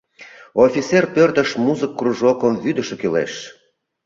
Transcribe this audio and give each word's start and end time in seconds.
—Офицер 0.65 1.03
пӧртыш 1.15 1.49
музык 1.63 1.91
кружокым 1.99 2.53
вӱдышӧ 2.63 2.95
кӱлеш. 3.01 3.33